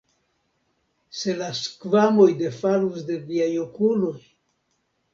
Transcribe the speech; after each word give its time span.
Se 1.17 1.35
la 1.43 1.51
skvamoj 1.59 2.27
defalus 2.41 3.07
de 3.13 3.21
viaj 3.31 3.55
okuloj! 3.69 4.15